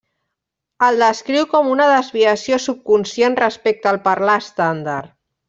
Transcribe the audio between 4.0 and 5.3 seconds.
parlar estàndard.